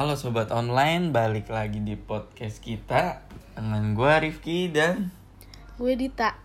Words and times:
Halo 0.00 0.16
sobat 0.16 0.48
online, 0.48 1.12
balik 1.12 1.52
lagi 1.52 1.84
di 1.84 1.92
podcast 1.92 2.64
kita 2.64 3.20
dengan 3.52 3.92
gue 3.92 4.08
Rifki 4.08 4.72
dan 4.72 5.12
Gue 5.76 5.92
Dita. 5.92 6.40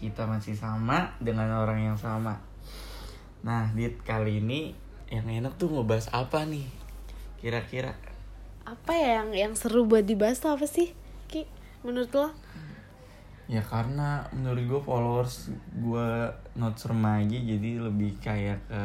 kita 0.00 0.24
masih 0.24 0.56
sama 0.56 1.12
dengan 1.20 1.60
orang 1.60 1.92
yang 1.92 2.00
sama. 2.00 2.40
Nah, 3.44 3.68
Dit 3.76 4.00
kali 4.00 4.40
ini 4.40 4.72
yang 5.12 5.28
enak 5.28 5.60
tuh 5.60 5.76
ngebahas 5.76 6.08
apa 6.08 6.48
nih? 6.48 6.64
Kira-kira? 7.36 8.00
Apa 8.64 8.96
ya 8.96 9.20
yang 9.20 9.36
yang 9.36 9.52
seru 9.52 9.84
buat 9.84 10.08
dibahas 10.08 10.40
tuh 10.40 10.56
apa 10.56 10.64
sih? 10.64 10.96
Ki, 11.28 11.44
menurut 11.84 12.08
lo? 12.16 12.32
Ya 13.44 13.60
karena 13.60 14.24
menurut 14.32 14.64
gue 14.64 14.80
followers 14.80 15.52
gue 15.76 16.32
not 16.56 16.80
remaja 16.80 17.36
jadi 17.44 17.76
lebih 17.76 18.16
kayak 18.24 18.64
ke 18.64 18.84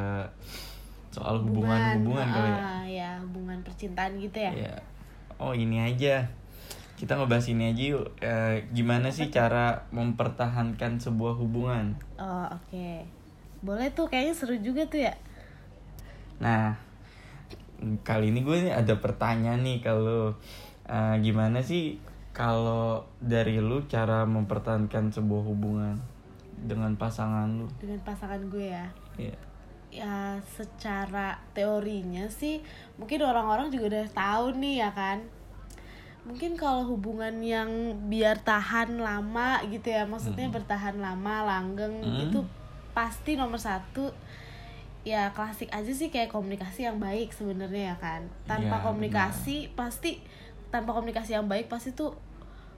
soal 1.11 1.43
hubungan-hubungan 1.43 2.27
kali 2.31 2.49
ya. 2.49 2.59
Ah, 2.59 2.83
ya, 2.87 3.09
hubungan 3.19 3.59
percintaan 3.61 4.15
gitu 4.17 4.39
ya. 4.39 4.51
Ya. 4.55 4.75
Oh 5.35 5.51
ini 5.51 5.83
aja. 5.83 6.23
Kita 6.95 7.19
ngebahas 7.19 7.51
ini 7.51 7.75
aja 7.75 7.83
yuk. 7.97 8.07
Eh, 8.23 8.63
gimana 8.71 9.11
sih 9.11 9.27
cara 9.27 9.83
mempertahankan 9.91 11.01
sebuah 11.01 11.35
hubungan? 11.35 11.99
Oh, 12.15 12.47
oke. 12.47 13.03
Boleh 13.59 13.91
tuh 13.91 14.07
kayaknya 14.07 14.33
seru 14.33 14.55
juga 14.63 14.87
tuh 14.87 15.03
ya. 15.03 15.13
Nah, 16.39 16.77
kali 18.07 18.31
ini 18.31 18.41
gue 18.45 18.71
ada 18.71 18.95
pertanyaan 19.01 19.61
nih 19.65 19.83
kalau 19.83 20.37
eh, 20.87 21.15
gimana 21.19 21.59
sih 21.59 21.99
kalau 22.31 23.03
dari 23.19 23.59
lu 23.59 23.83
cara 23.91 24.23
mempertahankan 24.23 25.11
sebuah 25.11 25.43
hubungan 25.43 25.99
dengan 26.61 26.95
pasangan 26.95 27.49
lu? 27.49 27.67
Dengan 27.81 27.99
pasangan 28.07 28.39
gue 28.47 28.71
ya. 28.71 28.87
Iya. 29.19 29.50
Ya, 29.91 30.39
secara 30.55 31.43
teorinya 31.51 32.31
sih 32.31 32.63
mungkin 32.95 33.27
orang-orang 33.27 33.67
juga 33.69 33.91
udah 33.91 34.07
tahu 34.15 34.55
nih 34.55 34.87
ya 34.87 34.91
kan. 34.95 35.19
Mungkin 36.23 36.55
kalau 36.55 36.85
hubungan 36.87 37.43
yang 37.43 37.67
biar 38.07 38.39
tahan 38.39 39.01
lama 39.01 39.59
gitu 39.67 39.89
ya, 39.91 40.07
maksudnya 40.07 40.47
bertahan 40.47 41.01
lama, 41.01 41.43
langgeng 41.43 41.99
Hmm. 41.99 42.29
itu 42.29 42.39
pasti 42.95 43.35
nomor 43.35 43.57
satu 43.59 44.13
ya 45.01 45.33
klasik 45.33 45.73
aja 45.73 45.89
sih 45.89 46.13
kayak 46.13 46.29
komunikasi 46.29 46.85
yang 46.85 47.01
baik 47.01 47.33
sebenarnya 47.33 47.93
ya 47.93 47.97
kan. 47.97 48.21
Tanpa 48.45 48.79
Iya, 48.79 48.85
komunikasi 48.85 49.73
pasti 49.73 50.21
tanpa 50.71 50.95
komunikasi 50.95 51.35
yang 51.35 51.49
baik 51.51 51.67
pasti 51.67 51.91
tuh 51.91 52.15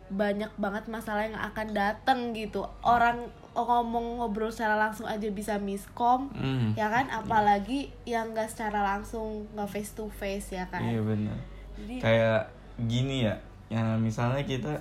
banyak 0.08 0.52
banget 0.56 0.84
masalah 0.88 1.24
yang 1.24 1.36
akan 1.36 1.68
datang 1.72 2.32
gitu. 2.32 2.64
Orang 2.80 3.28
ngomong 3.54 4.18
ngobrol 4.18 4.50
secara 4.50 4.76
langsung 4.76 5.06
aja 5.06 5.30
bisa 5.30 5.56
miskom 5.56 6.26
Hmm. 6.34 6.74
ya 6.74 6.90
kan 6.90 7.06
apalagi 7.08 7.94
yang 8.02 8.34
nggak 8.34 8.50
secara 8.50 8.82
langsung 8.82 9.46
nggak 9.54 9.70
face 9.70 9.94
to 9.94 10.10
face 10.10 10.52
ya 10.52 10.66
kan 10.66 10.82
Iya 10.82 10.98
benar. 11.00 11.38
jadi 11.78 11.94
Kayak 12.02 12.42
gini 12.84 13.30
ya, 13.30 13.38
ya 13.70 13.94
misalnya 13.94 14.42
kita 14.42 14.74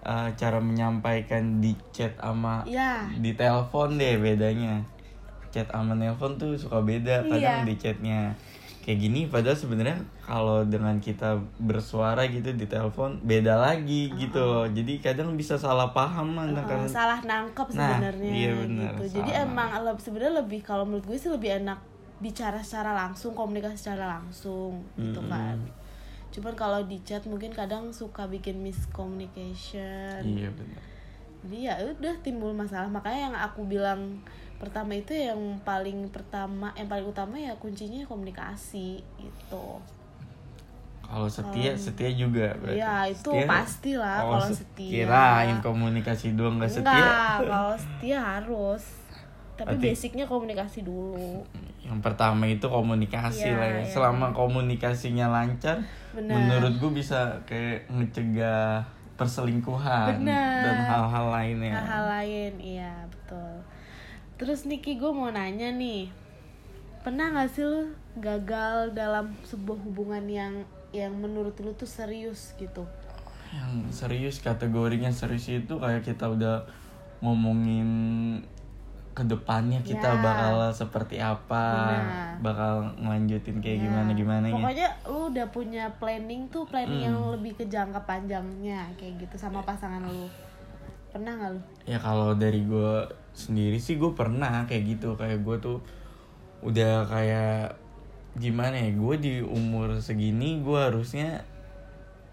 eh, 0.00 0.28
cara 0.32 0.56
menyampaikan 0.56 1.60
di 1.60 1.76
chat 1.90 2.16
sama 2.16 2.64
ya 2.64 3.04
di 3.12 3.36
telepon 3.36 4.00
deh 4.00 4.16
bedanya 4.16 4.80
chat 5.50 5.68
sama 5.68 5.92
nelpon 5.92 6.36
tuh 6.36 6.56
suka 6.56 6.80
beda 6.80 7.20
kadang 7.22 7.62
Iya. 7.62 7.68
di 7.68 7.74
chatnya 7.76 8.20
kayak 8.86 9.02
gini 9.02 9.26
padahal 9.26 9.58
sebenarnya 9.58 9.98
kalau 10.22 10.62
dengan 10.62 11.02
kita 11.02 11.42
bersuara 11.58 12.22
gitu 12.30 12.54
di 12.54 12.70
telepon 12.70 13.18
beda 13.18 13.58
lagi 13.58 14.14
gitu. 14.14 14.38
Loh 14.38 14.70
jadi 14.70 15.02
kadang 15.02 15.34
bisa 15.34 15.58
salah 15.58 15.90
paham 15.90 16.38
uh, 16.38 16.54
kan 16.62 16.86
salah 16.86 17.18
nangkep 17.18 17.66
Nah, 17.74 17.98
sebenarnya 17.98 18.30
iya 18.30 18.50
benar, 18.54 18.94
gitu. 18.94 19.18
Jadi 19.18 19.30
salah. 19.34 19.46
emang 19.50 19.68
lebih 19.82 20.02
sebenarnya 20.06 20.34
lebih 20.38 20.60
kalau 20.62 20.86
menurut 20.86 21.02
gue 21.02 21.18
sih 21.18 21.34
lebih 21.34 21.66
enak 21.66 21.82
bicara 22.22 22.62
secara 22.62 22.94
langsung 22.94 23.34
komunikasi 23.34 23.74
secara 23.74 24.06
langsung 24.22 24.86
gitu 24.94 25.18
Mm-mm. 25.18 25.34
kan. 25.34 25.58
Cuman 26.30 26.54
kalau 26.54 26.80
di 26.86 27.02
chat 27.02 27.26
mungkin 27.26 27.50
kadang 27.50 27.90
suka 27.90 28.30
bikin 28.30 28.62
miscommunication. 28.62 30.22
Iya 30.22 30.54
benar. 30.54 30.80
Jadi 31.42 31.58
ya 31.58 31.74
udah 31.82 32.14
timbul 32.22 32.54
masalah. 32.54 32.86
Makanya 32.86 33.34
yang 33.34 33.36
aku 33.36 33.66
bilang 33.66 34.22
pertama 34.56 34.92
itu 34.92 35.12
yang 35.12 35.36
paling 35.60 36.08
pertama 36.08 36.72
yang 36.72 36.86
paling 36.86 37.04
utama 37.04 37.34
ya 37.34 37.52
kuncinya 37.54 38.00
komunikasi 38.02 38.98
gitu 39.14 39.66
kalau 41.02 41.28
setia 41.28 41.70
setia 41.72 42.10
juga 42.10 42.50
berarti 42.56 42.76
Iya 42.76 42.96
itu 43.06 43.30
Setia- 43.30 43.46
pastilah 43.46 44.18
Oh, 44.20 44.30
kalau 44.34 44.48
se- 44.48 44.58
setia. 44.58 44.90
kirain 45.06 45.56
komunikasi 45.60 46.34
doang 46.34 46.58
nggak 46.58 46.72
setia 46.72 47.38
kalau 47.38 47.72
setia 47.72 48.18
harus. 48.18 48.84
Tapi 49.54 49.72
Berarti- 49.72 49.88
basicnya 49.88 50.24
komunikasi 50.26 50.82
dulu. 50.82 51.40
yang 51.80 52.02
pertama 52.02 52.44
itu 52.44 52.66
komunikasi 52.66 53.46
Iya, 53.46 53.56
lah 53.56 53.68
ya. 53.70 53.78
iya. 53.78 53.86
Selama 53.86 54.34
komunikasinya 54.34 55.30
lancar, 55.30 55.78
Benar. 56.10 56.34
menurut 56.34 56.74
gue 56.76 56.92
bisa 56.92 57.38
kayak 57.46 57.86
ngecegah 57.88 58.82
perselingkuhan 59.16 60.20
Benar. 60.20 60.60
dan 60.60 60.76
hal-hal 60.82 61.26
lainnya. 61.30 61.72
Hal-hal 61.72 62.04
lain, 62.10 62.52
iya 62.58 62.92
betul. 63.06 63.54
Terus 64.36 64.68
Niki 64.68 65.00
gue 65.00 65.08
mau 65.08 65.32
nanya 65.32 65.72
nih, 65.72 66.12
pernah 67.00 67.32
gak 67.32 67.48
sih 67.50 67.64
lu 67.64 67.88
gagal 68.16 68.92
dalam 68.92 69.32
sebuah 69.42 69.78
hubungan 69.82 70.24
yang 70.24 70.52
yang 70.92 71.12
menurut 71.12 71.56
lu 71.56 71.72
tuh 71.72 71.88
serius 71.88 72.52
gitu? 72.56 72.84
Yang 73.48 73.72
serius 73.94 74.36
kategorinya 74.38 75.08
serius 75.08 75.48
itu 75.48 75.74
kayak 75.76 76.04
kita 76.04 76.28
udah 76.28 76.68
ngomongin 77.20 77.88
ke 79.16 79.24
depannya 79.24 79.80
kita 79.80 80.04
Ya. 80.12 80.20
bakal 80.20 80.54
seperti 80.70 81.16
apa, 81.16 81.64
Benar. 81.88 82.36
bakal 82.44 82.72
ngelanjutin 83.00 83.64
kayak 83.64 83.80
Ya, 83.80 83.84
gimana 83.88 84.10
gimana 84.12 84.44
ya. 84.44 84.52
Pokoknya 84.52 84.88
lu 85.08 85.20
udah 85.32 85.46
punya 85.48 85.84
planning 85.96 86.44
tuh 86.50 86.68
planning 86.68 87.08
yang 87.08 87.16
Hmm. 87.16 87.32
lebih 87.32 87.56
ke 87.56 87.64
jangka 87.64 88.04
panjangnya 88.04 88.84
kayak 88.94 89.16
gitu 89.16 89.36
sama 89.40 89.64
pasangan 89.64 90.04
lu. 90.04 90.28
Pernah 91.08 91.32
gak 91.34 91.50
lu? 91.56 91.60
Ya 91.88 91.96
kalau 91.96 92.36
dari 92.36 92.60
gue 92.60 92.92
sendiri 93.36 93.76
sih 93.76 94.00
gue 94.00 94.16
pernah 94.16 94.64
kayak 94.64 94.96
gitu. 94.96 95.12
Kayak 95.20 95.44
gue 95.44 95.56
tuh 95.60 95.78
udah 96.64 97.04
kayak 97.04 97.76
gimana 98.40 98.80
ya 98.80 98.90
gue 98.96 99.14
di 99.20 99.34
umur 99.44 100.00
segini 100.00 100.60
gue 100.64 100.80
harusnya 100.80 101.44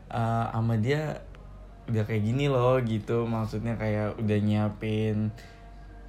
uh, 0.08 0.48
sama 0.52 0.80
dia 0.80 1.20
udah 1.92 2.04
kayak 2.08 2.24
gini 2.24 2.48
loh 2.48 2.80
gitu. 2.80 3.28
Maksudnya 3.28 3.76
kayak 3.76 4.16
udah 4.16 4.38
nyiapin 4.40 5.30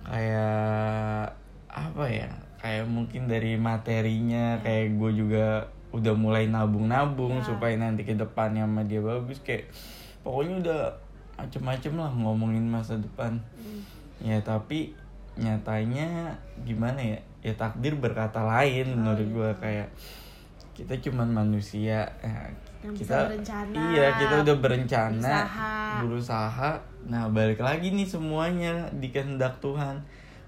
kayak 0.07 1.35
apa 1.75 2.05
ya 2.07 2.31
kayak 2.63 2.87
mungkin 2.87 3.27
dari 3.27 3.59
materinya 3.59 4.63
kayak 4.63 4.95
gue 4.95 5.11
juga 5.27 5.67
udah 5.91 6.15
mulai 6.15 6.47
nabung-nabung 6.47 7.43
Ya. 7.43 7.47
supaya 7.51 7.75
nanti 7.79 8.07
ke 8.07 8.15
depannya 8.15 8.63
sama 8.67 8.87
dia 8.87 9.03
bagus. 9.03 9.43
Kayak 9.43 9.75
pokoknya 10.23 10.55
udah 10.63 10.83
macem-macem 11.35 11.93
lah 11.99 12.11
ngomongin 12.15 12.63
masa 12.71 12.95
depan 12.95 13.43
ya 14.23 14.39
tapi 14.43 14.95
nyatanya 15.35 16.31
gimana 16.63 16.99
ya? 17.03 17.19
Ya 17.45 17.53
takdir 17.59 17.99
berkata 17.99 18.41
lain 18.41 18.95
menurut 18.95 19.27
gue 19.29 19.51
kayak 19.61 19.89
kita 20.75 20.99
cuman 21.07 21.31
manusia 21.31 22.03
ya, 22.19 22.51
Yang 22.83 23.07
kita 23.07 23.31
berencana, 23.31 23.79
iya 23.95 24.07
kita 24.19 24.35
udah 24.43 24.57
berencana 24.59 25.23
berusaha. 25.23 25.73
berusaha. 26.03 26.71
Nah 27.07 27.31
balik 27.31 27.63
lagi 27.63 27.95
nih 27.95 28.09
semuanya 28.09 28.91
di 28.99 29.15
kehendak 29.15 29.63
Tuhan. 29.63 30.03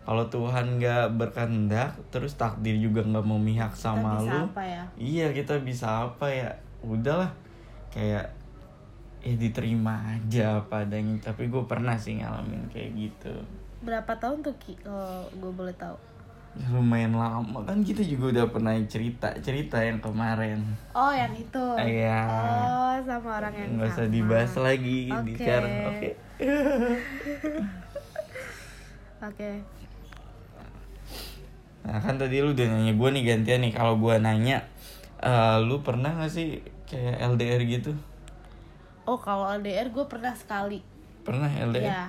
Kalau 0.06 0.27
Tuhan 0.31 0.78
nggak 0.78 1.19
berkehendak 1.19 1.94
terus 2.15 2.34
takdir 2.38 2.78
juga 2.78 3.03
nggak 3.03 3.27
memihak 3.27 3.72
sama 3.75 4.22
bisa 4.22 4.31
lu 4.31 4.38
apa 4.50 4.62
ya? 4.62 4.83
iya 4.98 5.27
kita 5.34 5.54
bisa 5.62 6.10
apa 6.10 6.27
ya? 6.31 6.50
Udahlah. 6.83 7.31
Kayak 7.91 8.31
ya 9.26 9.34
diterima 9.34 9.98
aja 10.06 10.62
apa 10.62 10.87
adanya 10.87 11.19
tapi 11.20 11.50
gue 11.50 11.62
pernah 11.64 11.98
sih 11.98 12.14
ngalamin 12.16 12.70
kayak 12.70 12.94
gitu 12.94 13.34
Berapa 13.76 14.14
tahun 14.16 14.41
tuh 14.41 14.54
Ki 14.56 14.78
kalau 14.78 15.26
gue 15.28 15.53
boleh 15.53 15.75
tahu? 15.75 15.98
ya, 16.54 16.66
lumayan 16.72 17.12
lama 17.12 17.60
kan 17.62 17.82
kita 17.82 18.00
juga 18.00 18.32
udah 18.32 18.47
pernah 18.48 18.72
cerita 18.86 19.28
cerita 19.38 19.76
yang 19.76 20.00
kemarin 20.00 20.62
Oh, 20.91 21.10
yang 21.10 21.28
itu. 21.30 21.60
Iya. 21.77 22.22
Oh, 22.24 22.97
sama 23.04 23.30
orang 23.36 23.53
yang 23.53 23.71
nggak 23.77 23.91
usah 23.92 24.06
dibahas 24.09 24.53
lagi 24.56 25.10
di 25.12 25.33
Oke. 25.34 25.59
oke 25.84 26.09
Oke. 29.22 29.51
nah 31.83 31.98
kan 31.98 32.16
tadi 32.16 32.42
lu 32.42 32.51
udah 32.51 32.66
nanya 32.66 32.92
gue 32.95 33.09
nih 33.12 33.22
gantian 33.24 33.60
nih 33.62 33.72
kalau 33.72 33.95
gue 33.97 34.15
nanya 34.18 34.59
eh, 35.18 35.56
lu 35.62 35.80
pernah 35.80 36.10
gak 36.16 36.28
sih 36.28 36.59
kayak 36.83 37.22
LDR 37.30 37.62
gitu 37.62 37.95
Oh, 39.06 39.16
kalau 39.16 39.47
LDR 39.48 39.88
gue 39.88 40.04
pernah 40.04 40.34
sekali. 40.34 40.82
pernah 41.22 41.47
LDR 41.48 41.82
Iya. 41.82 42.04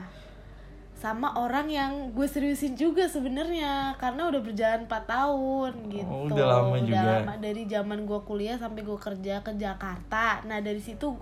Sama 0.93 1.29
orang 1.35 1.69
yang 1.69 1.91
gue 2.09 2.25
seriusin 2.25 2.73
juga 2.73 3.05
sebenarnya 3.05 3.93
karena 3.95 4.25
udah 4.25 4.41
berjalan 4.41 4.81
4 4.83 5.05
tahun 5.05 5.71
gitu. 5.89 6.09
Oh, 6.09 6.25
udah 6.25 6.45
lama 6.47 6.77
juga. 6.81 7.21
lama 7.21 7.33
dari 7.37 7.65
zaman 7.65 8.01
gue 8.03 8.19
kuliah 8.23 8.57
sampai 8.57 8.81
gue 8.81 8.97
kerja 8.97 9.39
ke 9.39 9.53
Jakarta. 9.55 10.41
Nah, 10.43 10.57
dari 10.57 10.77
situ 10.77 11.13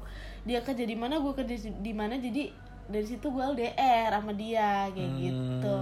dia 0.41 0.59
kerja 0.59 0.79
di 0.81 0.95
mana, 0.95 1.19
gue 1.19 1.33
kerja 1.33 1.55
di 1.71 1.91
mana 1.91 2.15
jadi 2.15 2.55
dari 2.85 3.03
situ 3.03 3.27
gue 3.27 3.43
LDR 3.45 4.11
sama 4.13 4.31
dia 4.31 4.87
kayak 4.89 5.07
Hmm. 5.09 5.19
gitu. 5.19 5.79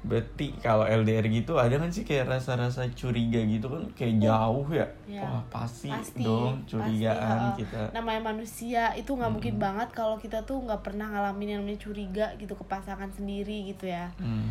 Berarti 0.00 0.56
kalau 0.58 0.82
LDR 0.82 1.28
gitu 1.28 1.54
ada 1.54 1.76
kan 1.76 1.88
sih 1.88 2.02
kayak 2.02 2.24
rasa-rasa 2.26 2.88
curiga 2.90 3.36
gitu 3.38 3.68
kan? 3.68 3.84
Kayak 3.92 4.14
jauh 4.22 4.64
ya, 4.70 4.86
Ya. 5.04 5.20
wah 5.22 5.44
pasti, 5.46 5.92
pasti 5.92 6.24
dong 6.24 6.64
pasti, 6.64 6.72
curigaan 6.72 7.20
heeh. 7.46 7.56
kita. 7.58 7.80
Namanya 7.92 8.20
manusia 8.26 8.82
itu 8.94 9.10
nggak 9.10 9.28
mungkin 9.30 9.54
banget 9.56 9.88
kalau 9.90 10.16
kita 10.16 10.40
tuh 10.42 10.56
nggak 10.58 10.80
pernah 10.80 11.04
ngalamin 11.06 11.48
yang 11.50 11.60
namanya 11.60 11.80
curiga 11.80 12.26
gitu 12.34 12.52
ke 12.52 12.64
pasangan 12.64 13.10
sendiri 13.10 13.68
gitu 13.68 13.86
ya. 13.86 14.08
Hmm. 14.16 14.48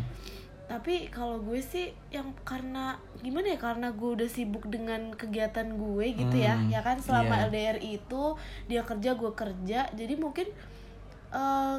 tapi 0.64 1.10
kalau 1.10 1.42
gue 1.42 1.58
sih 1.58 1.90
yang 2.08 2.30
karena 2.40 2.94
gimana 3.18 3.50
ya 3.50 3.58
karena 3.58 3.90
gue 3.90 4.06
udah 4.14 4.30
sibuk 4.30 4.70
dengan 4.70 5.10
kegiatan 5.10 5.66
gue 5.66 6.06
gitu 6.14 6.36
ya 6.38 6.54
Hmm, 6.54 6.70
ya 6.70 6.78
kan? 6.78 6.94
Selama 6.96 7.42
iya. 7.42 7.46
LDR 7.50 7.78
itu 7.82 8.22
dia 8.64 8.86
kerja 8.86 9.18
gue 9.18 9.34
kerja. 9.34 9.90
Jadi 9.90 10.14
mungkin 10.14 10.46
eh 11.30 11.76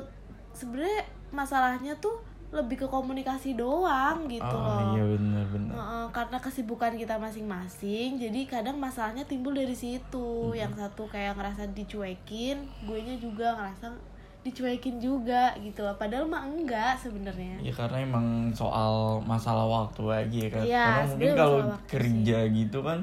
sebenarnya 0.52 1.02
masalahnya 1.32 1.96
tuh 1.98 2.20
lebih 2.52 2.84
ke 2.84 2.88
komunikasi 2.92 3.56
doang 3.56 4.28
gitu 4.28 4.44
oh 4.44 4.60
loh. 4.60 4.92
iya 4.92 5.04
benar-benar 5.08 5.72
Heeh, 5.72 6.06
karena 6.12 6.38
kesibukan 6.44 6.92
kita 7.00 7.16
masing-masing 7.16 8.20
jadi 8.20 8.40
kadang 8.44 8.76
masalahnya 8.76 9.24
timbul 9.24 9.56
dari 9.56 9.72
situ. 9.72 10.52
Yang 10.52 10.84
satu 10.84 11.08
kayak 11.08 11.40
ngerasa 11.40 11.72
dicuekin 11.72 12.68
gue 12.84 13.00
nya 13.00 13.16
juga 13.16 13.56
ngerasa 13.56 13.96
dicuekin 14.44 15.00
juga 15.00 15.56
gitu 15.64 15.80
loh. 15.86 15.96
Padahal 15.96 16.28
mah 16.28 16.44
enggak 16.44 17.00
sebenarnya. 17.00 17.62
Ya 17.64 17.72
karena 17.72 18.04
emang 18.04 18.52
soal 18.52 19.24
masalah 19.24 19.64
waktu 19.64 20.04
aja 20.12 20.38
ya 20.44 20.50
kan. 20.52 20.64
Iya, 20.68 20.84
karena 20.84 21.04
mungkin 21.08 21.32
kalau 21.40 21.60
kerja 21.88 22.38
gitu 22.52 22.80
kan 22.84 23.00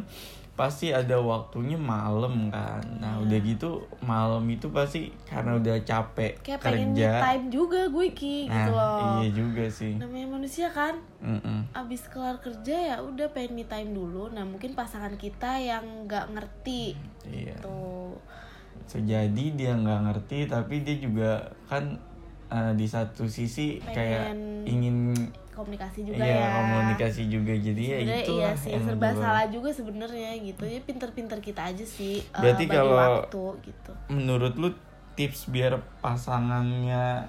pasti 0.58 0.90
ada 0.90 1.14
waktunya 1.16 1.78
malam 1.78 2.50
kan. 2.50 2.82
Nah, 2.99 3.16
udah 3.16 3.38
gitu 3.38 3.70
malam 4.00 4.43
itu 4.44 4.66
pasti 4.69 5.06
karena 5.22 5.55
udah 5.55 5.78
capek 5.81 6.43
kayak 6.43 6.58
pengen 6.58 6.90
me 6.90 6.99
kerja. 6.99 7.10
time 7.22 7.44
juga 7.46 7.81
gue 7.87 8.06
ki 8.10 8.37
Nah, 8.43 8.50
gitu 8.50 8.70
loh 8.72 8.99
iya 9.16 9.28
juga 9.31 9.64
sih. 9.70 9.94
namanya 9.94 10.26
manusia 10.28 10.66
kan 10.69 10.99
Mm-mm. 11.19 11.70
abis 11.72 12.02
kelar 12.08 12.37
kerja 12.37 12.75
ya 12.75 12.96
udah 12.99 13.31
pengen 13.31 13.55
me 13.55 13.64
time 13.64 13.90
dulu 13.93 14.26
nah 14.28 14.43
mungkin 14.43 14.75
pasangan 14.75 15.14
kita 15.14 15.56
yang 15.56 15.84
nggak 16.05 16.26
ngerti 16.31 16.99
Iya. 17.22 17.55
tuh 17.58 18.19
Sejadi 18.84 19.52
dia 19.52 19.76
nggak 19.76 20.00
ngerti 20.02 20.38
tapi 20.44 20.81
dia 20.81 20.96
juga 20.96 21.31
kan 21.66 22.00
eh, 22.48 22.72
di 22.74 22.84
satu 22.84 23.24
sisi 23.24 23.76
kayak 23.78 24.32
Pengen 24.32 24.40
ingin 24.64 24.96
komunikasi 25.50 26.06
juga 26.06 26.22
iya, 26.22 26.38
ya. 26.38 26.48
komunikasi 26.54 27.22
juga. 27.26 27.50
Jadi 27.52 27.82
ya 27.84 27.98
itu 28.16 28.32
iya 28.32 28.50
sih 28.52 28.70
yang 28.72 28.84
serba 28.84 29.10
salah 29.12 29.46
juga 29.46 29.68
sebenarnya 29.68 30.38
gitu. 30.38 30.62
Ya 30.62 30.78
pinter-pinter 30.80 31.38
kita 31.38 31.66
aja 31.66 31.82
sih 31.82 32.22
eh, 32.22 32.38
Berarti 32.38 32.64
bagi 32.64 32.78
kalau- 32.78 32.94
waktu 32.96 33.42
gitu. 33.64 33.92
menurut 34.08 34.54
lu 34.54 34.70
tips 35.12 35.48
biar 35.48 35.82
pasangannya 35.98 37.26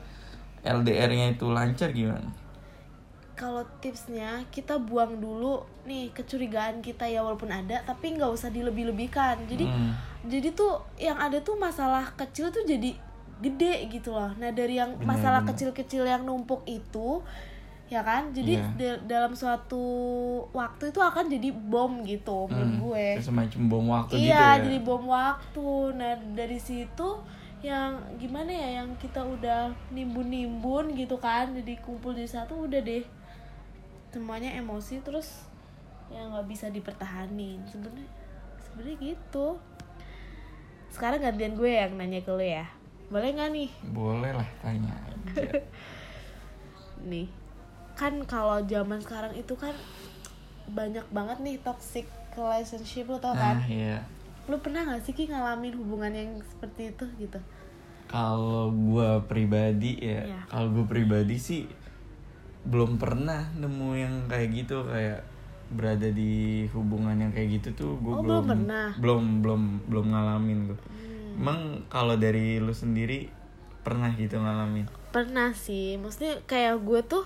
LDR-nya 0.62 1.34
itu 1.34 1.48
lancar 1.48 1.90
gimana? 1.90 2.30
kalau 3.34 3.64
tipsnya 3.80 4.44
kita 4.52 4.76
buang 4.78 5.16
dulu 5.18 5.64
nih 5.88 6.12
kecurigaan 6.12 6.84
kita 6.84 7.08
ya 7.08 7.24
walaupun 7.24 7.48
ada 7.48 7.80
tapi 7.82 8.12
nggak 8.12 8.28
usah 8.28 8.52
dilebih-lebihkan. 8.52 9.48
Jadi 9.48 9.64
Hmm. 9.64 9.96
jadi 10.28 10.52
tuh 10.52 10.76
yang 10.98 11.16
ada 11.16 11.40
tuh 11.40 11.56
masalah 11.56 12.12
kecil 12.14 12.52
tuh 12.52 12.68
jadi 12.68 13.00
gede 13.40 13.88
gitu 13.90 14.12
loh. 14.12 14.32
Nah 14.36 14.52
dari 14.52 14.76
yang 14.76 15.00
masalah 15.02 15.42
kecil-kecil 15.46 16.04
yang 16.04 16.22
numpuk 16.22 16.64
itu 16.66 17.24
ya 17.88 18.00
kan? 18.00 18.30
Jadi 18.30 18.54
Iya. 18.54 18.70
da- 18.76 19.02
dalam 19.10 19.34
suatu 19.34 19.82
waktu 20.52 20.90
itu 20.90 21.00
akan 21.00 21.26
jadi 21.28 21.50
bom 21.50 22.04
gitu 22.04 22.46
menurut 22.46 22.70
Hmm, 22.70 22.84
gue. 22.84 23.08
kayak 23.16 23.26
semacam 23.26 23.62
bom 23.66 23.86
waktu 23.90 24.14
gitu 24.14 24.26
iya 24.26 24.46
ya. 24.54 24.62
jadi 24.62 24.78
bom 24.80 25.04
waktu. 25.06 25.68
Nah 25.94 26.14
dari 26.32 26.60
situ 26.60 27.10
yang 27.60 27.92
gimana 28.16 28.48
ya 28.50 28.70
yang 28.80 28.96
kita 28.96 29.20
udah 29.20 29.68
nimbun-nimbun 29.90 30.94
gitu 30.94 31.16
kan 31.16 31.52
jadi 31.52 31.76
kumpul 31.80 32.12
di 32.12 32.24
satu 32.24 32.66
udah 32.66 32.80
deh. 32.80 33.04
Semuanya 34.10 34.54
emosi 34.54 35.00
terus 35.00 35.48
ya 36.08 36.26
nggak 36.26 36.46
bisa 36.46 36.68
dipertahanin. 36.68 37.64
Sebenarnya 37.66 38.10
sebenarnya 38.60 38.98
gitu. 39.02 39.48
Sekarang 40.90 41.20
gantian 41.20 41.54
gue 41.54 41.70
yang 41.70 41.94
nanya 41.96 42.20
ke 42.20 42.30
lu 42.30 42.42
ya 42.42 42.66
boleh 43.10 43.30
nggak 43.32 43.50
nih 43.52 43.70
Boleh 43.90 44.32
lah 44.32 44.50
tanya 44.60 44.94
aja. 45.02 45.42
nih 47.04 47.28
kan 47.94 48.14
kalau 48.24 48.64
zaman 48.64 49.00
sekarang 49.00 49.34
itu 49.34 49.54
kan 49.54 49.76
banyak 50.70 51.04
banget 51.10 51.38
nih 51.40 51.58
toxic 51.60 52.06
relationship 52.32 53.06
lo 53.06 53.18
tau 53.18 53.34
kan 53.34 53.58
nah, 53.58 53.68
iya. 53.68 54.00
lu 54.46 54.56
pernah 54.58 54.86
gak 54.86 55.02
sih 55.02 55.12
Ki 55.12 55.26
ngalamin 55.26 55.76
hubungan 55.76 56.10
yang 56.10 56.32
seperti 56.42 56.90
itu 56.90 57.06
gitu 57.20 57.40
Kalau 58.06 58.70
gua 58.72 59.22
pribadi 59.22 59.94
ya, 59.98 60.26
Iya. 60.26 60.42
kalau 60.48 60.72
gua 60.72 60.86
pribadi 60.88 61.36
sih 61.36 61.70
belum 62.64 62.96
pernah 62.96 63.50
nemu 63.54 63.90
yang 63.94 64.14
kayak 64.26 64.50
gitu 64.56 64.82
kayak 64.84 65.22
berada 65.70 66.10
di 66.10 66.66
hubungan 66.70 67.14
yang 67.20 67.30
kayak 67.30 67.62
gitu 67.62 67.70
tuh 67.76 67.92
gua 68.00 68.14
Oh, 68.16 68.24
belum 68.24 68.44
pernah? 68.48 68.90
belum 68.96 69.24
belum 69.42 69.62
belum 69.86 70.06
ngalamin 70.08 70.60
tuh. 70.68 70.80
Hmm. 70.82 71.09
Emang 71.40 71.88
kalau 71.88 72.20
dari 72.20 72.60
lu 72.60 72.76
sendiri 72.76 73.32
pernah 73.80 74.12
gitu 74.12 74.36
ngalamin? 74.36 75.00
pernah 75.10 75.52
sih 75.58 75.98
maksudnya 75.98 76.38
kayak 76.46 76.86
gue 76.86 77.02
tuh 77.02 77.26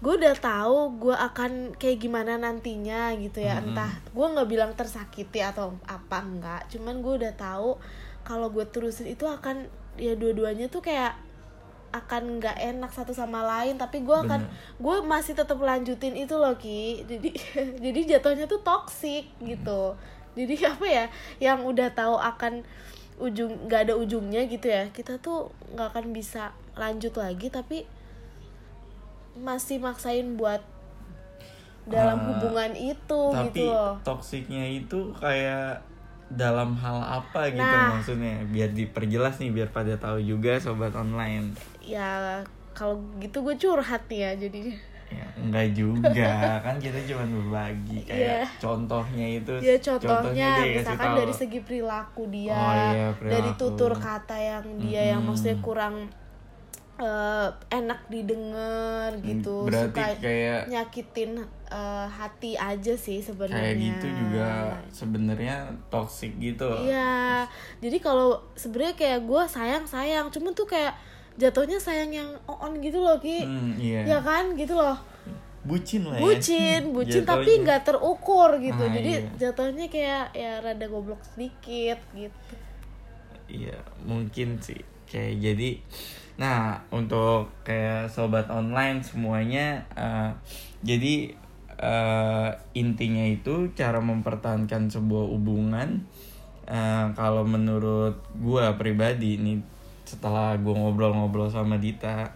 gue 0.00 0.14
udah 0.16 0.32
tahu 0.38 0.96
gue 0.96 1.12
akan 1.12 1.76
kayak 1.76 2.00
gimana 2.00 2.40
nantinya 2.40 3.12
gitu 3.20 3.44
ya. 3.44 3.60
Mm-mm. 3.60 3.76
entah 3.76 3.92
gue 4.14 4.26
nggak 4.32 4.48
bilang 4.48 4.72
tersakiti 4.72 5.44
atau 5.44 5.76
apa 5.84 6.24
enggak 6.24 6.70
cuman 6.72 7.04
gue 7.04 7.14
udah 7.20 7.34
tahu 7.36 7.76
kalau 8.24 8.48
gue 8.48 8.64
terusin 8.64 9.10
itu 9.10 9.28
akan 9.28 9.68
ya 10.00 10.16
dua-duanya 10.16 10.72
tuh 10.72 10.80
kayak 10.80 11.18
akan 11.90 12.38
nggak 12.38 12.54
enak 12.54 12.94
satu 12.94 13.10
sama 13.10 13.42
lain 13.42 13.74
tapi 13.74 14.06
gue 14.06 14.14
akan 14.14 14.46
gue 14.78 14.96
masih 15.02 15.34
tetap 15.34 15.58
lanjutin 15.58 16.14
itu 16.14 16.38
loh 16.38 16.54
ki. 16.54 17.02
Jadi 17.04 17.30
jadi 17.90 18.00
jatuhnya 18.16 18.46
tuh 18.46 18.62
toxic 18.62 19.26
gitu. 19.42 19.98
Jadi 20.38 20.54
apa 20.62 20.86
ya 20.86 21.04
yang 21.42 21.66
udah 21.66 21.90
tahu 21.90 22.14
akan 22.14 22.62
ujung 23.20 23.68
nggak 23.68 23.86
ada 23.86 23.94
ujungnya 23.94 24.48
gitu 24.48 24.66
ya. 24.66 24.88
Kita 24.90 25.20
tuh 25.20 25.52
nggak 25.70 25.88
akan 25.92 26.06
bisa 26.10 26.50
lanjut 26.74 27.12
lagi 27.14 27.46
tapi 27.48 27.84
masih 29.36 29.78
maksain 29.78 30.34
buat 30.34 30.60
dalam 31.86 32.18
Ah, 32.18 32.26
hubungan 32.28 32.72
itu 32.72 33.20
Tapi 33.32 33.46
gitu 33.50 33.72
loh. 33.72 33.94
toksiknya 34.02 34.64
itu 34.68 35.10
kayak 35.16 35.82
dalam 36.30 36.78
hal 36.78 37.02
apa 37.02 37.50
gitu 37.50 37.58
Nah. 37.58 37.90
maksudnya? 37.90 38.42
Biar 38.46 38.70
diperjelas 38.70 39.38
nih 39.38 39.50
biar 39.50 39.68
pada 39.68 39.96
tahu 39.96 40.22
juga 40.22 40.58
sobat 40.58 40.94
online. 40.94 41.56
Ya 41.82 42.42
kalau 42.70 43.02
gitu 43.18 43.42
gue 43.42 43.56
curhat 43.56 44.06
nih 44.06 44.20
ya 44.22 44.30
jadinya 44.38 44.76
ya 45.10 45.26
enggak 45.36 45.66
juga 45.72 46.32
kan 46.64 46.74
kita 46.76 46.98
cuma 47.04 47.24
berbagi 47.26 47.98
kayak 48.02 48.22
Iya. 48.36 48.42
contohnya 48.56 49.26
itu 49.34 49.52
ya 49.58 49.76
contohnya 49.76 50.48
kasih 50.56 50.74
misalkan 50.76 51.08
tahu. 51.08 51.18
dari 51.18 51.34
segi 51.34 51.60
perilaku 51.60 52.22
dia 52.28 52.54
Oh, 52.54 52.72
iya, 52.72 53.06
dari 53.12 53.18
perilaku. 53.50 53.58
tutur 53.58 53.92
kata 53.92 54.36
yang 54.36 54.64
dia 54.78 55.02
yang 55.08 55.20
Mm-mm. 55.20 55.28
maksudnya 55.28 55.58
kurang 55.58 55.96
eh, 56.96 57.48
enak 57.70 58.00
didengar 58.06 59.10
gitu 59.20 59.64
berarti 59.64 59.96
suka 59.96 60.20
kayak 60.20 60.60
nyakitin 60.68 61.30
eh, 61.66 62.06
hati 62.08 62.52
aja 62.54 62.94
sih 62.94 63.18
sebenarnya 63.18 63.56
kayak 63.66 63.76
gitu 63.80 64.06
juga 64.12 64.50
sebenarnya 64.90 65.56
toxic 65.88 66.36
gitu 66.36 66.68
Iya, 66.82 67.48
jadi 67.78 67.96
kalau 67.98 68.44
sebenarnya 68.54 68.94
kayak 68.94 69.20
gue 69.22 69.42
sayang 69.48 69.84
sayang, 69.84 70.28
cuman 70.28 70.52
tuh 70.52 70.68
kayak 70.68 70.92
jatuhnya 71.40 71.80
sayang 71.80 72.12
yang 72.12 72.28
on 72.44 72.76
gitu 72.78 73.00
loh 73.00 73.16
ki, 73.16 73.42
Hmm, 73.42 73.72
iya. 73.74 74.04
ya 74.04 74.18
kan 74.20 74.52
gitu 74.52 74.76
loh, 74.76 74.94
bucin 75.60 76.04
lah 76.04 76.14
ya 76.14 76.22
bucin, 76.22 76.80
bucin 76.96 77.24
tapi 77.24 77.42
Jatuhnya. 77.48 77.62
nggak 77.64 77.80
terukur 77.82 78.50
gitu, 78.60 78.82
Ah, 78.84 78.92
jadi 78.92 79.12
iya. 79.18 79.32
jatuhnya 79.40 79.86
kayak 79.88 80.24
ya 80.32 80.52
rada 80.60 80.84
goblok 80.84 81.24
sedikit 81.24 81.96
gitu. 82.12 82.54
Iya, 83.48 83.74
mungkin 84.04 84.60
sih. 84.60 84.78
Kayak 85.04 85.34
jadi 85.42 85.70
nah, 86.36 86.80
untuk 86.88 87.50
kayak 87.64 88.06
sobat 88.06 88.46
online 88.46 89.02
semuanya 89.02 89.82
eh, 89.92 90.30
jadi 90.80 91.34
eh, 91.76 92.48
intinya 92.72 93.24
itu 93.26 93.74
cara 93.74 93.98
mempertahankan 93.98 94.88
sebuah 94.88 95.26
hubungan 95.28 96.06
eh, 96.64 97.06
kalau 97.12 97.42
menurut 97.42 98.22
gua 98.38 98.78
pribadi 98.78 99.36
nih 99.36 99.58
setelah 100.10 100.58
gua 100.58 100.74
ngobrol-ngobrol 100.76 101.46
sama 101.46 101.78
Dita 101.78 102.26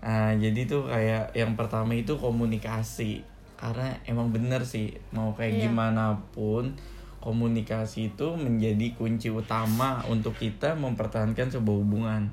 eh, 0.00 0.32
jadi 0.34 0.60
tuh 0.64 0.86
kayak 0.86 1.30
yang 1.32 1.54
pertama 1.54 1.94
itu 1.94 2.14
komunikasi 2.14 3.22
karena 3.54 3.90
emang 4.04 4.30
bener 4.30 4.62
sih 4.62 4.90
mau 5.10 5.30
kayak 5.32 5.54
Iya. 5.54 5.62
gimana 5.66 6.14
pun 6.30 6.74
komunikasi 7.18 8.14
itu 8.14 8.28
menjadi 8.34 8.94
kunci 8.94 9.26
utama 9.28 9.98
untuk 10.06 10.34
kita 10.34 10.74
mempertahankan 10.74 11.50
sebuah 11.50 11.78
hubungan 11.82 12.30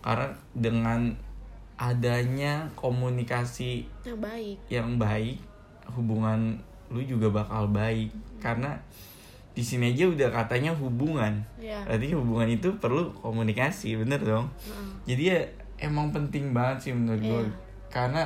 karena 0.00 0.30
dengan 0.54 1.10
adanya 1.74 2.70
komunikasi 2.74 3.82
Yang 4.06 4.18
baik. 4.20 4.56
yang 4.68 4.88
baik 4.96 5.36
hubungan 5.90 6.62
lu 6.88 7.02
juga 7.02 7.26
bakal 7.32 7.66
baik 7.66 8.10
karena 8.38 8.78
di 9.50 9.60
sini 9.60 9.90
aja 9.90 10.06
udah 10.06 10.28
katanya 10.30 10.70
hubungan. 10.72 11.42
Ya. 11.56 11.82
berarti 11.84 12.12
hubungan 12.12 12.48
itu 12.48 12.68
perlu 12.76 13.10
komunikasi 13.14 13.94
bener 13.96 14.18
dong? 14.18 14.46
Heeh. 14.60 14.88
jadi 15.10 15.22
ya 15.26 15.38
emang 15.80 16.10
penting 16.10 16.52
banget 16.52 16.88
sih 16.88 16.92
menurut 16.92 17.18
gue 17.18 17.42
Iya. 17.42 17.52
karena 17.88 18.22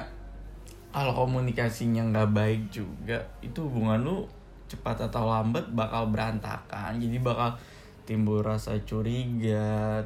kalau 0.90 1.11
komunikasinya 1.16 2.07
nggak 2.07 2.31
baik 2.31 2.62
juga 2.69 3.19
itu 3.40 3.59
hubungan 3.61 3.99
lu 3.99 4.16
cepat 4.64 4.97
atau 5.02 5.26
lambat 5.26 5.66
bakal 5.71 6.09
berantakan. 6.09 6.97
Jadi 6.97 7.19
bakal 7.19 7.59
timbul 8.04 8.40
rasa 8.40 8.76
curiga 8.81 9.64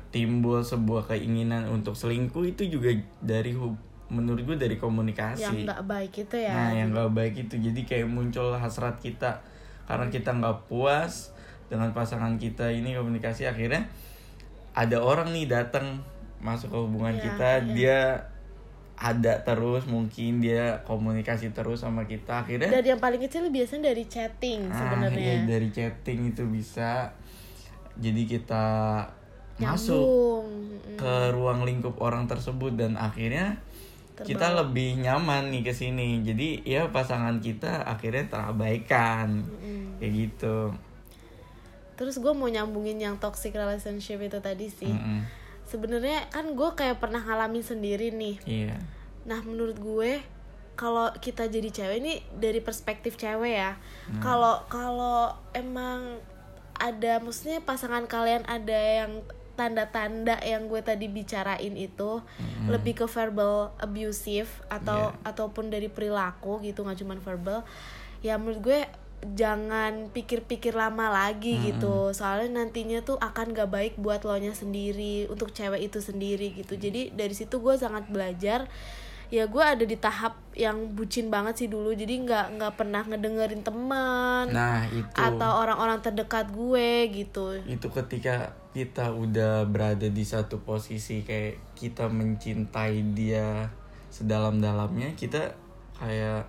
timbul 0.08 0.62
sebuah 0.62 1.08
keinginan 1.08 1.66
untuk 1.66 1.92
selingkuh 1.92 2.46
itu 2.46 2.68
juga 2.68 2.88
dari 3.18 3.52
hub- 3.52 3.78
menurut 4.08 4.44
gue 4.44 4.56
dari 4.56 4.76
komunikasi. 4.76 5.44
Yang 5.44 5.58
nggak 5.68 5.82
baik 5.84 6.12
itu 6.16 6.36
ya. 6.38 6.52
Nah, 6.52 6.70
yang 6.72 6.88
gak 6.90 7.12
baik 7.12 7.34
itu. 7.38 7.54
Jadi 7.60 7.80
kayak 7.84 8.08
muncul 8.08 8.56
hasrat 8.56 8.96
kita 8.96 9.44
karena 9.88 10.12
kita 10.12 10.36
nggak 10.36 10.68
puas 10.68 11.32
dengan 11.72 11.96
pasangan 11.96 12.36
kita 12.36 12.68
ini 12.68 12.92
komunikasi 12.92 13.48
akhirnya 13.48 13.88
ada 14.76 15.00
orang 15.00 15.32
nih 15.32 15.48
datang 15.48 16.04
masuk 16.44 16.70
ke 16.70 16.78
hubungan 16.78 17.16
Iya, 17.16 17.22
kita 17.24 17.50
iya. 17.50 17.72
dia 17.74 17.98
ada 18.98 19.46
terus 19.46 19.86
mungkin 19.86 20.42
dia 20.42 20.82
komunikasi 20.82 21.54
terus 21.54 21.86
sama 21.86 22.04
kita 22.10 22.42
akhirnya 22.42 22.66
dari 22.66 22.90
yang 22.90 22.98
paling 22.98 23.22
kecil 23.22 23.46
biasanya 23.46 23.94
dari 23.94 24.04
chatting 24.10 24.66
ah, 24.66 24.74
sebenarnya 24.74 25.22
iya, 25.22 25.46
dari 25.46 25.68
chatting 25.70 26.34
itu 26.34 26.42
bisa 26.50 27.14
jadi 27.98 28.22
kita 28.26 28.66
masuk 29.58 29.94
nyambung 29.98 30.46
Mm-mm. 30.50 30.96
ke 30.98 31.14
ruang 31.34 31.62
lingkup 31.62 31.94
orang 32.02 32.26
tersebut 32.26 32.74
dan 32.74 32.98
akhirnya 32.98 33.58
kita 34.24 34.46
lebih 34.54 34.98
nyaman 34.98 35.52
nih 35.52 35.62
ke 35.62 35.72
sini. 35.74 36.24
Jadi 36.24 36.64
ya 36.66 36.88
pasangan 36.90 37.38
kita 37.38 37.84
akhirnya 37.84 38.26
terabaikan. 38.26 39.44
Mm-mm. 39.44 40.00
Kayak 40.00 40.12
gitu. 40.14 40.58
terus 41.98 42.22
gue 42.22 42.30
mau 42.30 42.46
nyambungin 42.46 42.94
yang 43.02 43.18
toxic 43.18 43.50
relationship 43.50 44.22
itu 44.22 44.38
tadi 44.38 44.70
sih 44.70 44.86
Mm-mm. 44.86 45.26
sebenarnya 45.66 46.30
kan 46.30 46.54
gue 46.54 46.70
kayak 46.78 47.02
pernah 47.02 47.18
ngalamin 47.18 47.66
sendiri 47.66 48.14
nih 48.14 48.38
Iya. 48.46 48.78
Nah 49.26 49.42
menurut 49.42 49.82
gue 49.82 50.22
kalau 50.78 51.10
kita 51.18 51.50
jadi 51.50 51.66
cewek 51.74 51.98
ini 51.98 52.22
dari 52.38 52.62
perspektif 52.62 53.18
cewek 53.18 53.50
ya. 53.50 53.74
Hmm. 54.06 54.22
Kalau 54.22 54.62
kalau 54.70 55.34
emang 55.50 56.22
ada 56.78 57.18
maksudnya 57.18 57.58
pasangan 57.66 58.06
kalian 58.06 58.46
ada 58.46 58.78
yang 58.78 59.26
tanda-tanda 59.58 60.38
yang 60.46 60.70
gue 60.70 60.78
tadi 60.78 61.10
bicarain 61.10 61.74
itu 61.74 62.22
lebih 62.70 63.02
ke 63.02 63.06
verbal 63.10 63.74
abusive 63.82 64.46
atau 64.70 65.10
Iya. 65.10 65.34
ataupun 65.34 65.74
dari 65.74 65.90
perilaku 65.90 66.62
gitu 66.62 66.86
nggak 66.86 66.98
cuma 67.02 67.18
verbal. 67.18 67.66
Ya 68.22 68.38
menurut 68.38 68.62
gue 68.62 68.80
jangan 69.34 70.14
pikir-pikir 70.14 70.78
lama 70.78 71.10
lagi 71.10 71.58
gitu. 71.66 72.14
Soalnya 72.14 72.62
nantinya 72.62 73.02
tuh 73.02 73.18
akan 73.18 73.50
gak 73.50 73.70
baik 73.70 73.94
buat 73.98 74.22
lo 74.22 74.38
nya 74.38 74.54
sendiri 74.54 75.26
untuk 75.26 75.50
cewek 75.50 75.90
itu 75.90 75.98
sendiri 75.98 76.54
gitu. 76.54 76.78
Jadi 76.78 77.10
dari 77.10 77.34
situ 77.34 77.58
gue 77.58 77.74
sangat 77.74 78.06
belajar 78.06 78.70
ya 79.28 79.44
gue 79.44 79.60
ada 79.60 79.84
di 79.84 79.96
tahap 80.00 80.40
yang 80.56 80.96
bucin 80.96 81.28
banget 81.28 81.54
sih 81.64 81.68
dulu 81.68 81.92
jadi 81.92 82.24
nggak 82.24 82.46
nggak 82.56 82.72
pernah 82.80 83.04
ngedengerin 83.04 83.60
teman 83.60 84.48
Nah, 84.48 84.88
itu 84.88 85.04
atau 85.20 85.60
orang-orang 85.60 86.00
terdekat 86.00 86.48
gue 86.48 87.12
gitu 87.12 87.60
itu 87.68 87.86
ketika 87.92 88.56
kita 88.78 89.10
udah 89.10 89.66
berada 89.66 90.06
di 90.06 90.24
satu 90.24 90.62
posisi 90.62 91.26
kayak 91.26 91.74
kita 91.74 92.06
mencintai 92.06 93.00
dia 93.10 93.66
sedalam-dalamnya, 94.12 95.18
kita 95.18 95.56
kayak 95.98 96.46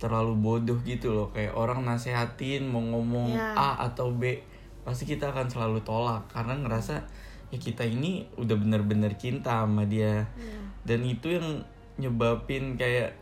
terlalu 0.00 0.34
bodoh 0.40 0.78
gitu 0.82 1.12
loh. 1.12 1.28
Kayak 1.34 1.52
orang 1.52 1.84
nasehatin 1.84 2.64
mau 2.64 2.80
ngomong 2.80 3.36
Ya. 3.36 3.52
A 3.52 3.70
atau 3.90 4.08
B, 4.14 4.40
pasti 4.86 5.04
kita 5.04 5.30
akan 5.30 5.52
selalu 5.52 5.84
tolak 5.84 6.24
karena 6.32 6.56
ngerasa 6.56 7.04
ya 7.50 7.58
kita 7.58 7.82
ini 7.84 8.24
udah 8.38 8.56
bener-bener 8.56 9.12
cinta 9.20 9.66
sama 9.66 9.84
dia. 9.84 10.24
Iya. 10.38 10.60
Dan 10.86 11.00
itu 11.04 11.28
yang 11.34 11.60
nyebabin 12.00 12.74
kayak 12.74 13.14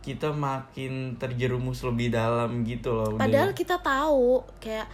kita 0.00 0.30
makin 0.30 1.18
terjerumus 1.18 1.82
lebih 1.82 2.14
dalam 2.14 2.62
gitu 2.62 2.94
loh. 2.94 3.10
Udah- 3.10 3.26
Padahal 3.26 3.50
kita 3.52 3.82
tahu 3.82 4.44
kayak 4.62 4.86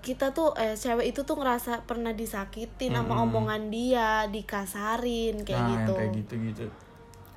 kita 0.00 0.32
tuh 0.32 0.50
eh 0.56 0.74
cewek 0.74 1.12
itu 1.12 1.22
tuh 1.22 1.36
ngerasa 1.36 1.84
pernah 1.84 2.10
disakitin 2.10 2.90
sama 2.90 3.20
Mm-mm. 3.20 3.24
omongan 3.28 3.62
dia, 3.68 4.24
dikasarin 4.26 5.44
kayak 5.44 5.60
nah, 5.60 5.70
gitu. 5.76 5.92
yang 5.92 5.98
kayak 6.00 6.12
gitu-gitu. 6.18 6.64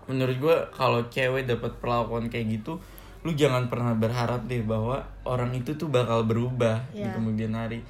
Menurut 0.07 0.37
gue 0.39 0.55
kalau 0.71 1.03
cewek 1.07 1.43
dapat 1.43 1.75
perlakuan 1.77 2.31
kayak 2.31 2.57
gitu, 2.57 2.79
lu 3.21 3.35
jangan 3.35 3.67
pernah 3.67 3.91
berharap 3.93 4.47
deh 4.47 4.63
bahwa 4.63 5.03
orang 5.27 5.51
itu 5.53 5.75
tuh 5.75 5.91
bakal 5.91 6.23
berubah 6.23 6.87
di 6.89 7.03
Iya. 7.03 7.11
kemudian 7.13 7.51
hari. 7.51 7.83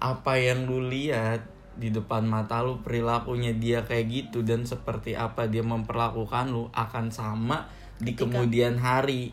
Apa 0.00 0.40
yang 0.40 0.64
lu 0.64 0.88
lihat 0.88 1.44
di 1.78 1.88
depan 1.88 2.22
mata 2.22 2.58
lu 2.58 2.82
perilakunya 2.82 3.54
dia 3.54 3.80
kayak 3.80 4.06
gitu 4.08 4.42
dan 4.42 4.62
seperti 4.62 5.14
apa 5.14 5.46
dia 5.46 5.62
memperlakukan 5.62 6.50
lu 6.50 6.66
akan 6.70 7.08
sama 7.08 7.70
di 7.96 8.12
Ketika- 8.12 8.26
kemudian 8.28 8.74
hari. 8.76 9.30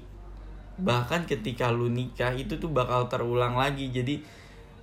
Bahkan 0.75 1.25
ketika 1.25 1.69
lu 1.69 1.87
nikah 1.87 2.31
itu 2.31 2.55
tuh 2.55 2.69
bakal 2.69 3.07
terulang 3.07 3.55
lagi. 3.55 3.89
Jadi 3.89 4.19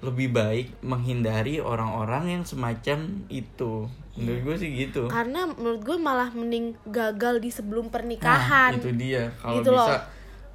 lebih 0.01 0.33
baik 0.33 0.83
menghindari 0.83 1.61
orang-orang 1.61 2.33
yang 2.33 2.43
semacam 2.43 2.99
itu. 3.29 3.87
Menurut 4.13 4.41
gue 4.43 4.57
sih 4.59 4.71
gitu. 4.75 5.07
Karena 5.07 5.47
menurut 5.47 5.81
gue 5.81 5.97
malah 5.97 6.29
mending 6.29 6.75
gagal 6.85 7.39
di 7.39 7.49
sebelum 7.49 7.87
pernikahan. 7.89 8.75
Nah, 8.75 8.81
itu 8.81 8.91
dia. 8.93 9.31
Kalau 9.37 9.61
Gitu 9.61 9.71
loh. 9.71 9.85
bisa 9.85 9.97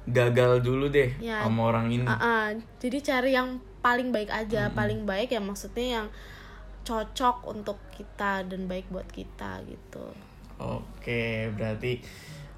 gagal 0.06 0.52
dulu 0.60 0.88
deh 0.88 1.10
Ya. 1.18 1.40
sama 1.40 1.64
orang 1.66 1.88
ini. 1.88 2.04
Ah-ah. 2.04 2.52
Jadi 2.76 2.98
cari 3.00 3.30
yang 3.30 3.56
paling 3.78 4.10
baik 4.10 4.28
aja, 4.28 4.68
Hmm. 4.68 4.74
paling 4.74 5.00
baik 5.04 5.30
ya 5.30 5.38
maksudnya 5.38 6.02
yang 6.02 6.06
cocok 6.84 7.46
untuk 7.48 7.78
kita 7.94 8.46
dan 8.46 8.66
baik 8.66 8.88
buat 8.90 9.06
kita 9.10 9.62
gitu. 9.66 10.06
Oke, 10.58 11.50
berarti 11.54 12.02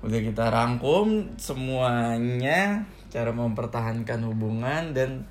udah 0.00 0.21
kita 0.25 0.49
rangkum 0.49 1.37
semuanya 1.37 2.89
cara 3.12 3.35
mempertahankan 3.37 4.25
hubungan 4.25 4.97
dan 4.97 5.29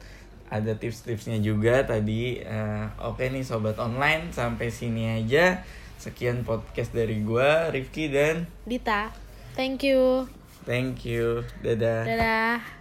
ada 0.50 0.77
tips-tipsnya 0.77 1.41
juga 1.41 1.86
tadi. 1.86 2.41
Eh, 2.41 2.86
Oke 3.01 3.29
nih 3.29 3.46
sobat 3.46 3.77
online 3.81 4.29
sampai 4.34 4.69
sini 4.69 5.22
aja. 5.22 5.62
Sekian 6.00 6.48
podcast 6.48 6.96
dari 6.96 7.22
gua 7.22 7.67
Rifki 7.74 8.08
dan 8.08 8.48
Dita, 8.63 9.12
thank 9.58 9.84
you. 9.84 10.29
thank 10.63 11.03
you. 11.03 11.43
Dadah. 11.60 12.08
Dadah. 12.08 12.78